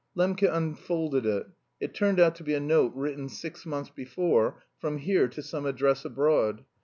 Lembke 0.17 0.51
unfolded 0.51 1.27
it; 1.27 1.45
it 1.79 1.93
turned 1.93 2.19
out 2.19 2.33
to 2.33 2.43
be 2.43 2.55
a 2.55 2.59
note 2.59 2.91
written 2.95 3.29
six 3.29 3.67
months 3.67 3.91
before 3.91 4.63
from 4.79 4.97
here 4.97 5.27
to 5.27 5.43
some 5.43 5.67
address 5.67 6.03
abroad. 6.05 6.65